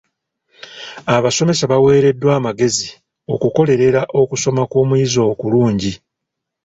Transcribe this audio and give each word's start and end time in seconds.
Abasomesa 1.15 1.63
baweereddwa 1.71 2.31
amagezi 2.39 2.87
okukolerera 3.33 4.01
okusoma 4.21 4.61
kw'omuyizi 4.69 5.19
okulungi. 5.31 5.93